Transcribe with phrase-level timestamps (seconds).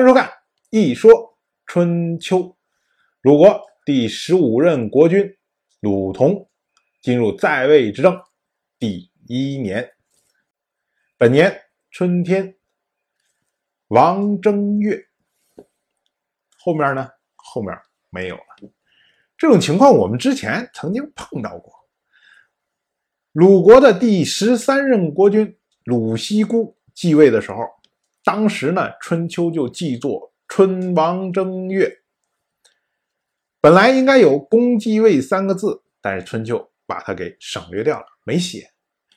[0.00, 0.28] 欢迎收看
[0.70, 2.38] 《一说春秋》。
[3.20, 5.36] 鲁国第十五任国君
[5.80, 6.48] 鲁同
[7.02, 8.18] 进入在位执政
[8.78, 9.92] 第一年，
[11.18, 11.54] 本年
[11.90, 12.56] 春天，
[13.88, 14.98] 王正月。
[16.56, 17.06] 后面呢？
[17.36, 17.76] 后面
[18.08, 18.72] 没有了。
[19.36, 21.74] 这种情况我们之前曾经碰到过。
[23.32, 27.66] 鲁国的第十三任国君鲁西姑继位的时候，
[28.32, 31.92] 当时呢，春秋就记作春王正月。
[33.60, 38.70] 本来应该有“公继位”三个字，但是春秋把它给省略掉了，没写。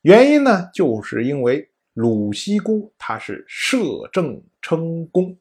[0.00, 5.38] 原因呢，就是因为鲁僖姑他是摄政称公，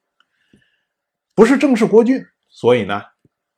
[1.33, 3.01] 不是正式国君，所以呢，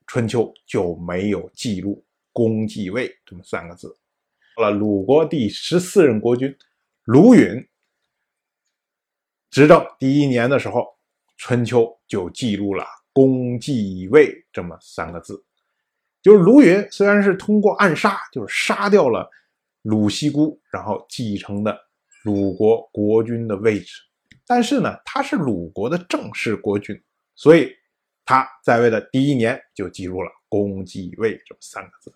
[0.05, 3.97] 春秋就没有记录“公继位”这么三个字。
[4.55, 6.55] 到了鲁国第十四任国君
[7.05, 7.67] 鲁允
[9.55, 10.85] 执政第一年的时候，
[11.37, 12.83] 春秋就记录了。
[13.13, 15.41] 公继位这么三个字，
[16.21, 19.31] 就是鲁云虽然是通过暗杀，就是杀掉了
[19.83, 21.73] 鲁西姑，然后继承的
[22.25, 23.93] 鲁国国君的位置，
[24.45, 27.01] 但是呢，他是鲁国的正式国君，
[27.33, 27.73] 所以
[28.25, 32.13] 他在位的第一年就记录了公继位这么三个字。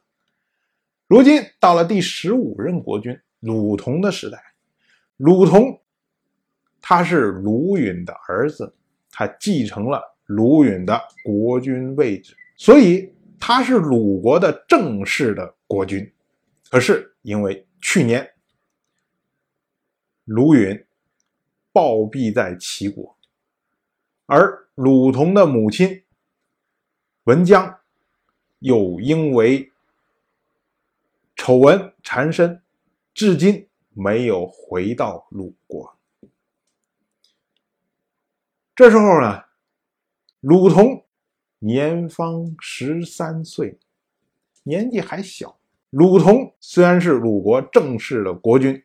[1.07, 4.43] 如今到了第十五任国君鲁同的时代，
[5.15, 5.81] 鲁同
[6.81, 8.73] 他是鲁允的儿子，
[9.11, 10.01] 他继承了。
[10.25, 16.07] 鲁允的国君位置，所以他是鲁国的正式的国君。
[16.69, 18.29] 可是因为去年
[20.25, 20.85] 鲁允
[21.71, 23.17] 暴毙在齐国，
[24.27, 26.03] 而鲁同的母亲
[27.23, 27.79] 文姜
[28.59, 29.71] 又因为
[31.35, 32.61] 丑闻缠身，
[33.15, 35.98] 至今没有回到鲁国。
[38.79, 39.43] 这时候呢？
[40.39, 41.05] 鲁同
[41.57, 43.77] 年方十三岁，
[44.63, 45.59] 年纪还小。
[45.89, 48.81] 鲁同虽然是鲁国正式的国君，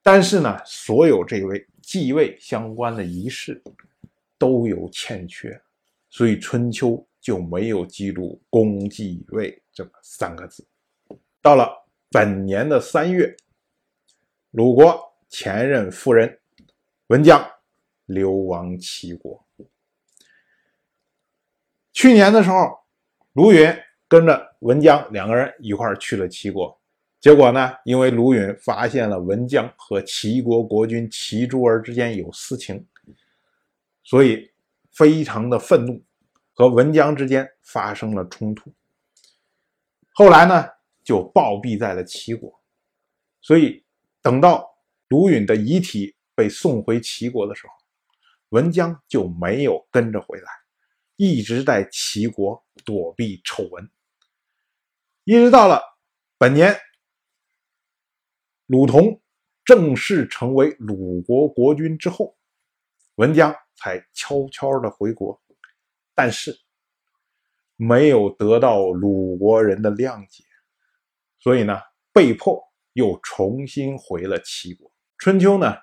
[0.00, 3.60] 但是呢，所有这位继位相关的仪式
[4.38, 5.60] 都有欠缺，
[6.08, 10.64] 所以春秋就没有记录“公继位”这么三个字。
[11.42, 11.68] 到了
[12.10, 13.36] 本年的三月，
[14.52, 14.96] 鲁国
[15.28, 16.38] 前任夫人
[17.08, 17.44] 文姜
[18.06, 19.44] 流亡齐国。
[21.92, 22.78] 去年的时候，
[23.34, 23.72] 卢允
[24.08, 26.80] 跟着文姜两个人一块去了齐国，
[27.20, 32.86] 结果呢，因为卢允发现了文姜和齐国国君齐诸儿之间有私情，
[34.04, 34.50] 所以
[34.92, 36.02] 非常的愤怒，
[36.52, 38.72] 和文姜之间发生了冲突。
[40.12, 40.66] 后来呢，
[41.02, 42.60] 就暴毙在了齐国。
[43.40, 43.84] 所以
[44.20, 44.68] 等到
[45.08, 47.72] 卢允的遗体被送回齐国的时候，
[48.50, 50.50] 文姜就没有跟着回来。
[51.16, 53.90] 一直在齐国躲避丑闻，
[55.24, 55.80] 一直到了
[56.36, 56.78] 本年，
[58.66, 59.22] 鲁同
[59.64, 62.36] 正式成为鲁国国君之后，
[63.14, 65.40] 文姜才悄悄的回国，
[66.14, 66.54] 但是
[67.76, 70.44] 没有得到鲁国人的谅解，
[71.38, 71.80] 所以呢，
[72.12, 72.62] 被迫
[72.92, 74.92] 又重新回了齐国。
[75.16, 75.74] 春秋呢，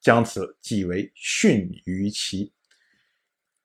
[0.00, 2.52] 将此记为训于齐。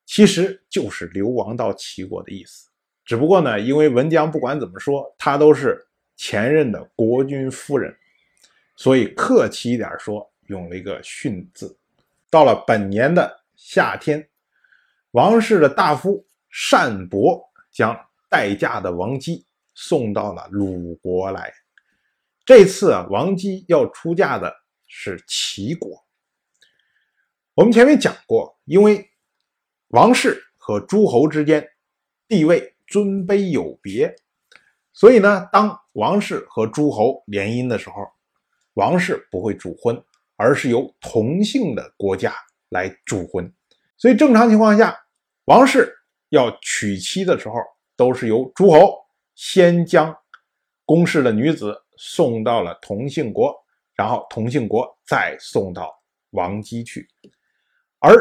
[0.05, 2.69] 其实就是流亡到齐国的意思，
[3.05, 7.95] 只不过呢，因为文姜不管怎么说，她都是前任的国君夫人，
[8.75, 11.75] 所以客气一点说，用了一个“训”字。
[12.29, 14.27] 到了本年的夏天，
[15.11, 16.23] 王室的大夫
[16.71, 17.97] 单伯将
[18.29, 21.51] 待嫁的王姬送到了鲁国来。
[22.45, 24.53] 这次啊，王姬要出嫁的
[24.85, 26.02] 是齐国。
[27.55, 29.09] 我们前面讲过，因为。
[29.89, 31.63] 王室和诸侯之间
[32.27, 34.11] 地位尊卑有别，
[34.91, 37.97] 所以呢，当王室和诸侯联姻的时候，
[38.73, 40.03] 王室不会主婚，
[40.35, 42.33] 而是由同姓的国家
[42.69, 43.53] 来主婚。
[43.95, 44.99] 所以正常情况下，
[45.45, 45.95] 王室
[46.29, 47.53] 要娶妻的时候，
[47.95, 48.97] 都是由诸侯
[49.35, 50.17] 先将
[50.85, 53.53] 公室的女子送到了同姓国，
[53.93, 55.93] 然后同姓国再送到
[56.31, 57.07] 王姬去，
[58.03, 58.13] 而。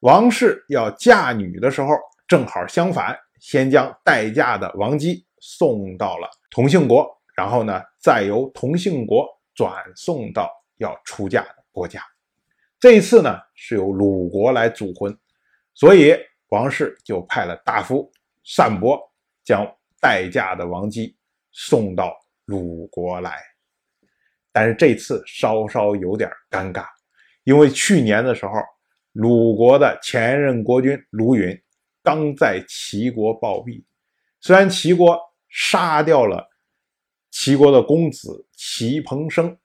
[0.00, 1.94] 王氏要嫁女的时候，
[2.26, 12.02] 正好相反，先将待嫁的王姬送到了同姓国，然后呢，再由同姓国转送到要出嫁的国家。
[12.80, 15.16] 这一次呢，是由鲁国来主婚，
[15.72, 16.16] 所以
[16.48, 18.10] 王氏就派了大夫
[18.56, 19.00] 单伯
[19.44, 19.64] 将
[20.00, 21.16] 待嫁的王姬
[21.52, 22.12] 送到
[22.46, 23.40] 鲁国来。
[24.50, 26.86] 但是这次稍稍有点尴尬，
[27.44, 28.54] 因为去年的时候。
[29.12, 31.60] 鲁国的前任国君卢允
[32.02, 33.84] 刚在齐国暴毙，
[34.40, 35.18] 虽然齐国
[35.48, 36.48] 杀掉了
[37.30, 39.56] 齐国的公子齐彭生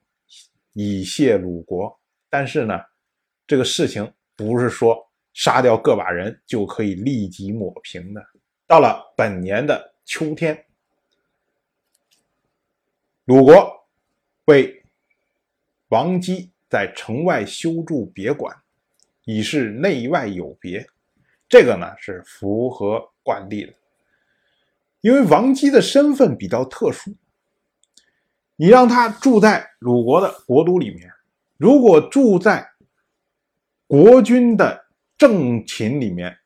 [0.73, 1.99] 以谢鲁国，
[2.29, 2.77] 但是呢，
[3.47, 8.21] 这个事情不是说杀掉个把人就可以立即抹平的。
[8.65, 10.65] 到了本年的秋天，
[13.25, 13.87] 鲁国
[14.45, 14.83] 为
[15.87, 18.55] 王姬在城外修筑别馆。
[19.27, 20.87] 以示内外有别，
[21.49, 23.73] 这个呢是符合惯例的。
[25.01, 27.13] 因为王姬的身份比较特殊，
[28.55, 31.11] 你让他住在鲁国的国都里面，
[31.57, 32.65] 如果住在
[33.85, 34.85] 国君的
[35.17, 36.37] 正寝里面，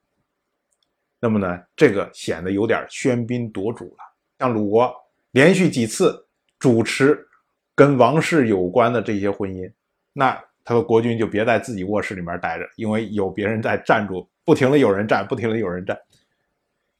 [1.19, 3.97] 那么呢，这个显得有点喧宾夺主了。
[4.39, 4.91] 像鲁国
[5.29, 6.25] 连续几次
[6.57, 7.27] 主持
[7.75, 9.71] 跟王室有关的这些婚姻，
[10.13, 10.43] 那。
[10.63, 15.97] 他的国君就别在自己卧室里面待着，因为有别人在站住，不停的有人站，不停的有人站。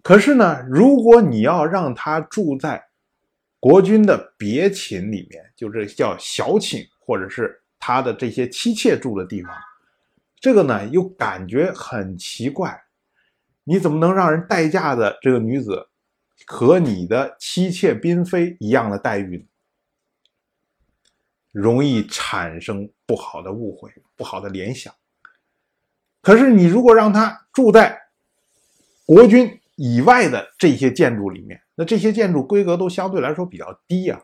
[0.02, 2.84] 可是呢，如果你要让他住在
[3.60, 9.56] 国君的别寝里面，就是叫小寝，或者是他的这些妻妾住的地方，
[10.40, 12.82] 这个呢又感觉很奇怪。
[13.64, 15.88] 你怎么能让人待嫁的这个女子
[16.48, 19.44] 和你的妻妾嫔妃一样的待遇呢？
[21.52, 24.94] 容易产生不好的误会、不好的联想。
[26.22, 28.00] 可是，你如果让他住在
[29.06, 34.22] 国君以外的这些建筑里面，那这些建筑规格都相对来说比较低呀。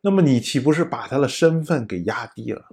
[0.00, 2.64] 那么，你岂不是把他的身份给压低了？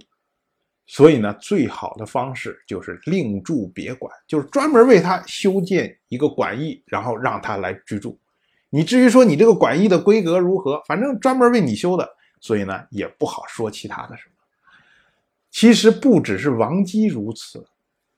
[0.88, 8.18] 所以呢，最好的方式就是另筑别馆，就是专门为他修建一个馆驿，然后让他来居住。
[8.70, 12.15] 你至于说你这个馆驿的规格如何，反正专门为你修的。
[12.46, 14.36] 所以呢，也不好说其他的什么。
[15.50, 17.68] 其实不只是王姬如此，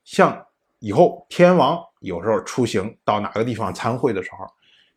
[0.04, 0.46] 像
[0.80, 4.46] 以后天王有时候出行到哪个地方参会的时候，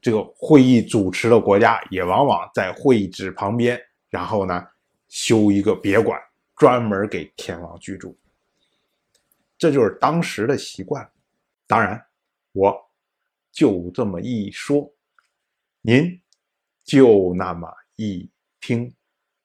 [0.03, 4.67] 这个会议主持的国家也往往在会议址旁边，然后呢
[5.09, 6.21] 修一个别馆，
[6.57, 8.19] 专门给天王居住。
[9.57, 11.09] 这就是当时的习惯。
[11.69, 12.05] 当然，
[12.51, 12.77] 我
[13.53, 14.93] 就这么一说，
[15.83, 16.21] 您
[16.83, 18.29] 就那么一
[18.61, 18.93] 听。